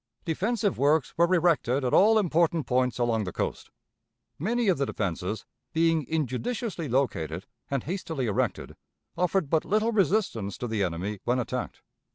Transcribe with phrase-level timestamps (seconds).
[0.25, 3.69] Defensive works were erected at all important points along the coast.
[4.39, 8.75] Many of the defenses, being injudiciously located and hastily erected,
[9.15, 11.83] offered but little resistance to the enemy when attacked.